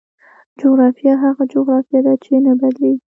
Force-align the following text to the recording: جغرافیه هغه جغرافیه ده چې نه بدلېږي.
جغرافیه 0.59 1.13
هغه 1.23 1.43
جغرافیه 1.53 1.99
ده 2.05 2.13
چې 2.23 2.33
نه 2.45 2.53
بدلېږي. 2.59 2.99